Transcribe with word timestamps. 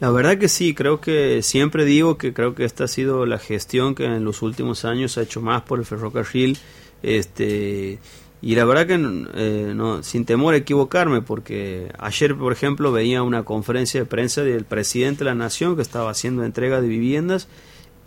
La 0.00 0.10
verdad 0.10 0.38
que 0.38 0.48
sí, 0.48 0.74
creo 0.74 1.00
que 1.00 1.42
siempre 1.42 1.84
digo 1.84 2.18
que 2.18 2.32
creo 2.32 2.54
que 2.54 2.64
esta 2.64 2.84
ha 2.84 2.88
sido 2.88 3.26
la 3.26 3.38
gestión 3.38 3.96
que 3.96 4.04
en 4.04 4.24
los 4.24 4.42
últimos 4.42 4.84
años 4.84 5.18
ha 5.18 5.22
hecho 5.22 5.40
más 5.40 5.62
por 5.62 5.80
el 5.80 5.84
ferrocarril. 5.84 6.56
Este, 7.02 7.98
y 8.40 8.54
la 8.54 8.64
verdad 8.64 8.86
que 8.86 8.94
eh, 8.94 9.72
no, 9.74 10.04
sin 10.04 10.24
temor 10.24 10.54
a 10.54 10.58
equivocarme, 10.58 11.20
porque 11.20 11.90
ayer, 11.98 12.36
por 12.36 12.52
ejemplo, 12.52 12.92
veía 12.92 13.24
una 13.24 13.42
conferencia 13.42 13.98
de 14.00 14.06
prensa 14.06 14.42
del 14.42 14.64
presidente 14.64 15.20
de 15.20 15.30
la 15.30 15.34
Nación 15.34 15.74
que 15.74 15.82
estaba 15.82 16.10
haciendo 16.10 16.44
entrega 16.44 16.80
de 16.80 16.86
viviendas 16.86 17.48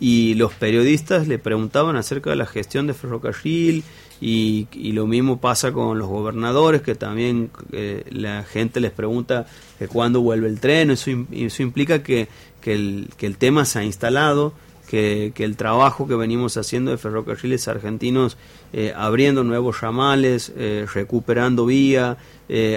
y 0.00 0.34
los 0.34 0.54
periodistas 0.54 1.28
le 1.28 1.38
preguntaban 1.38 1.96
acerca 1.96 2.30
de 2.30 2.36
la 2.36 2.46
gestión 2.46 2.86
de 2.86 2.94
ferrocarril 2.94 3.84
y, 4.22 4.92
lo 4.92 5.08
mismo 5.08 5.40
pasa 5.40 5.72
con 5.72 5.98
los 5.98 6.08
gobernadores, 6.08 6.82
que 6.82 6.94
también 6.94 7.50
eh, 7.72 8.04
la 8.10 8.44
gente 8.44 8.78
les 8.78 8.92
pregunta 8.92 9.46
que 9.80 9.88
cuándo 9.88 10.20
vuelve 10.20 10.46
el 10.46 10.60
tren, 10.60 10.92
eso, 10.92 11.10
eso 11.32 11.62
implica 11.62 12.04
que, 12.04 12.28
que, 12.60 12.74
el, 12.74 13.08
que 13.16 13.26
el 13.26 13.36
tema 13.36 13.64
se 13.64 13.80
ha 13.80 13.84
instalado, 13.84 14.52
que, 14.86 15.32
el 15.38 15.56
trabajo 15.56 16.06
que 16.06 16.14
venimos 16.14 16.56
haciendo 16.56 16.90
de 16.90 16.98
ferrocarriles 16.98 17.66
argentinos, 17.66 18.36
eh, 18.72 18.92
abriendo 18.94 19.42
nuevos 19.42 19.80
ramales, 19.80 20.52
eh, 20.56 20.86
recuperando 20.92 21.66
vía, 21.66 22.18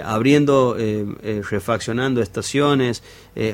abriendo, 0.03 0.77
refaccionando 1.49 2.21
estaciones, 2.21 3.03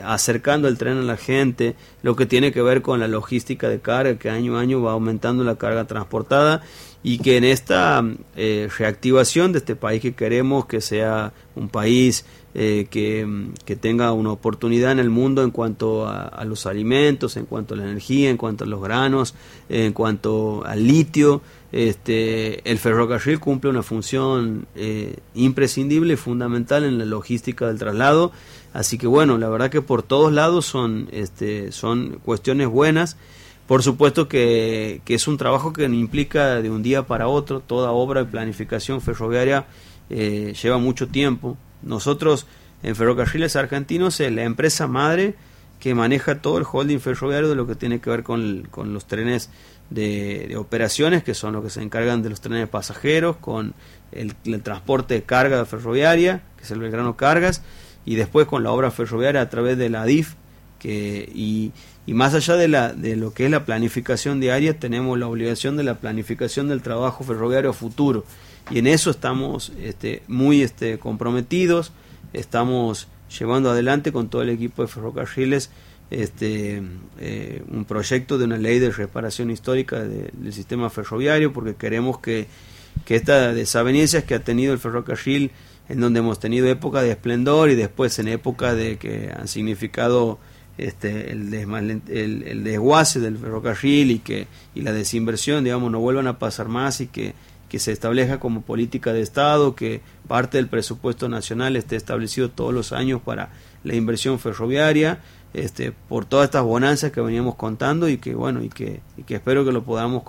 acercando 0.03 0.67
el 0.67 0.77
tren 0.77 0.97
a 0.97 1.01
la 1.01 1.17
gente, 1.17 1.75
lo 2.03 2.15
que 2.15 2.25
tiene 2.25 2.51
que 2.51 2.61
ver 2.61 2.81
con 2.81 2.99
la 2.99 3.07
logística 3.07 3.69
de 3.69 3.79
carga, 3.79 4.19
que 4.19 4.29
año 4.29 4.57
a 4.57 4.61
año 4.61 4.81
va 4.81 4.91
aumentando 4.91 5.43
la 5.43 5.55
carga 5.55 5.85
transportada 5.85 6.61
y 7.03 7.17
que 7.19 7.37
en 7.37 7.43
esta 7.43 8.03
eh, 8.35 8.69
reactivación 8.77 9.51
de 9.51 9.59
este 9.59 9.75
país 9.75 10.01
que 10.01 10.13
queremos 10.13 10.65
que 10.65 10.81
sea 10.81 11.33
un 11.55 11.69
país 11.69 12.25
eh, 12.53 12.87
que, 12.89 13.75
tenga 13.79 14.11
una 14.11 14.31
oportunidad 14.31 14.91
en 14.91 14.99
el 14.99 15.09
mundo 15.09 15.41
en 15.43 15.51
cuanto 15.51 16.07
a, 16.07 16.43
los 16.45 16.65
alimentos, 16.65 17.37
en 17.37 17.45
cuanto 17.45 17.73
a 17.73 17.77
la 17.77 17.83
energía, 17.83 18.29
en 18.29 18.37
cuanto 18.37 18.65
a 18.65 18.67
los 18.67 18.81
granos, 18.81 19.33
en 19.69 19.93
cuanto 19.93 20.63
al 20.65 20.85
litio, 20.85 21.41
este, 21.71 22.69
el 22.69 22.77
ferrocarril 22.77 23.39
cumple 23.39 23.69
una 23.69 23.83
función 23.83 24.67
eh, 24.75 25.17
imprescindible 25.33 26.13
y 26.13 26.17
fundamental 26.17 26.83
en 26.83 26.97
la 26.97 27.05
logística 27.05 27.67
del 27.67 27.79
traslado. 27.79 28.31
Así 28.73 28.97
que 28.97 29.07
bueno, 29.07 29.37
la 29.37 29.49
verdad 29.49 29.69
que 29.69 29.81
por 29.81 30.03
todos 30.03 30.31
lados 30.33 30.65
son, 30.65 31.07
este, 31.11 31.71
son 31.71 32.19
cuestiones 32.23 32.67
buenas. 32.67 33.17
Por 33.67 33.83
supuesto 33.83 34.27
que, 34.27 35.01
es 35.07 35.27
un 35.27 35.37
trabajo 35.37 35.71
que 35.71 35.85
implica 35.85 36.61
de 36.61 36.69
un 36.69 36.83
día 36.83 37.03
para 37.03 37.29
otro, 37.29 37.61
toda 37.61 37.91
obra 37.91 38.23
de 38.23 38.31
planificación 38.31 38.99
ferroviaria 38.99 39.65
eh, 40.09 40.53
lleva 40.61 40.77
mucho 40.77 41.07
tiempo. 41.07 41.57
Nosotros 41.81 42.47
en 42.83 42.95
Ferrocarriles 42.97 43.55
Argentinos 43.55 44.19
es 44.19 44.31
la 44.33 44.43
empresa 44.43 44.87
madre 44.87 45.35
que 45.81 45.95
maneja 45.95 46.41
todo 46.41 46.59
el 46.59 46.65
holding 46.71 46.99
ferroviario 46.99 47.49
de 47.49 47.55
lo 47.55 47.65
que 47.65 47.73
tiene 47.73 47.99
que 47.99 48.09
ver 48.11 48.21
con, 48.21 48.69
los 48.85 49.05
trenes 49.07 49.49
de, 49.89 50.55
operaciones, 50.55 51.23
que 51.23 51.33
son 51.33 51.53
los 51.53 51.63
que 51.63 51.71
se 51.71 51.81
encargan 51.81 52.21
de 52.21 52.29
los 52.29 52.39
trenes 52.39 52.69
pasajeros, 52.69 53.37
con 53.37 53.73
el, 54.11 54.35
transporte 54.61 55.15
de 55.15 55.23
carga 55.23 55.65
ferroviaria, 55.65 56.43
que 56.55 56.65
es 56.65 56.71
el 56.71 56.79
Belgrano 56.79 57.17
Cargas, 57.17 57.63
y 58.05 58.13
después 58.13 58.45
con 58.45 58.63
la 58.63 58.71
obra 58.71 58.91
ferroviaria 58.91 59.41
a 59.41 59.49
través 59.49 59.75
de 59.79 59.89
la 59.89 60.05
DIF, 60.05 60.35
que, 60.77 61.27
y, 61.33 61.71
y 62.05 62.13
más 62.13 62.35
allá 62.35 62.55
de, 62.57 62.67
la, 62.67 62.93
de 62.93 63.15
lo 63.15 63.33
que 63.33 63.45
es 63.45 63.51
la 63.51 63.65
planificación 63.65 64.39
diaria, 64.39 64.77
tenemos 64.77 65.17
la 65.17 65.27
obligación 65.27 65.77
de 65.77 65.83
la 65.83 65.95
planificación 65.95 66.69
del 66.69 66.83
trabajo 66.83 67.23
ferroviario 67.23 67.73
futuro. 67.73 68.23
Y 68.69 68.77
en 68.77 68.85
eso 68.85 69.09
estamos 69.09 69.71
este, 69.81 70.21
muy 70.27 70.61
este, 70.61 70.99
comprometidos, 70.99 71.91
estamos 72.33 73.07
llevando 73.37 73.71
adelante 73.71 74.11
con 74.11 74.29
todo 74.29 74.41
el 74.41 74.49
equipo 74.49 74.81
de 74.81 74.87
ferrocarriles 74.87 75.69
este, 76.11 76.81
eh, 77.19 77.63
un 77.71 77.85
proyecto 77.85 78.37
de 78.37 78.45
una 78.45 78.57
ley 78.57 78.79
de 78.79 78.91
reparación 78.91 79.49
histórica 79.49 79.99
del 80.01 80.53
sistema 80.53 80.89
ferroviario, 80.89 81.53
porque 81.53 81.75
queremos 81.75 82.19
que, 82.19 82.47
que 83.05 83.15
estas 83.15 83.55
desavenencias 83.55 84.25
que 84.25 84.35
ha 84.35 84.43
tenido 84.43 84.73
el 84.73 84.79
ferrocarril, 84.79 85.51
en 85.87 85.99
donde 86.01 86.19
hemos 86.19 86.39
tenido 86.39 86.67
época 86.67 87.01
de 87.01 87.11
esplendor 87.11 87.69
y 87.69 87.75
después 87.75 88.19
en 88.19 88.27
época 88.27 88.75
de 88.75 88.97
que 88.97 89.31
han 89.35 89.47
significado 89.47 90.37
este, 90.77 91.31
el, 91.31 91.53
el, 91.53 92.63
desguace 92.63 93.19
del 93.19 93.37
ferrocarril 93.37 94.11
y 94.11 94.19
que 94.19 94.47
y 94.75 94.81
la 94.81 94.91
desinversión, 94.91 95.63
digamos, 95.63 95.91
no 95.91 95.99
vuelvan 95.99 96.27
a 96.27 96.39
pasar 96.39 96.67
más 96.67 97.01
y 97.01 97.07
que, 97.07 97.33
que 97.71 97.79
se 97.79 97.93
establezca 97.93 98.37
como 98.37 98.63
política 98.63 99.13
de 99.13 99.21
Estado, 99.21 99.75
que 99.75 100.01
parte 100.27 100.57
del 100.57 100.67
presupuesto 100.67 101.29
nacional 101.29 101.77
esté 101.77 101.95
establecido 101.95 102.51
todos 102.51 102.73
los 102.73 102.91
años 102.91 103.21
para 103.21 103.47
la 103.85 103.95
inversión 103.95 104.39
ferroviaria, 104.39 105.21
este, 105.53 105.93
por 105.93 106.25
todas 106.25 106.47
estas 106.47 106.63
bonanzas 106.63 107.13
que 107.13 107.21
veníamos 107.21 107.55
contando 107.55 108.09
y 108.09 108.17
que 108.17 108.35
bueno 108.35 108.61
y 108.61 108.67
que, 108.67 108.99
y 109.15 109.23
que 109.23 109.35
espero 109.35 109.63
que 109.63 109.71
lo 109.71 109.83
podamos 109.83 110.19